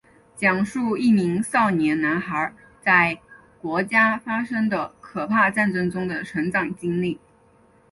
[0.35, 2.51] 讲述一名少年男孩
[2.81, 3.19] 在
[3.61, 7.19] 国家发生的可怕战争中的成长经历。